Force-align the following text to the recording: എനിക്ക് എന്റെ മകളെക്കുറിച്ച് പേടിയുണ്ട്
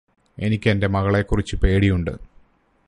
എനിക്ക് 0.37 0.69
എന്റെ 0.69 0.87
മകളെക്കുറിച്ച് 0.87 1.55
പേടിയുണ്ട് 1.55 2.13